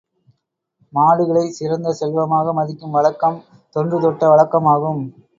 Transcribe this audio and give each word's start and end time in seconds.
மாடுகளைச் 0.93 1.57
சிறந்த 1.57 1.91
செல்வமாக 1.91 2.53
மதிக்கும் 2.53 2.91
வழக்கம், 2.91 3.37
தொன்று 3.75 3.99
தொட்ட 3.99 4.29
வழக்கமாகும். 4.29 5.03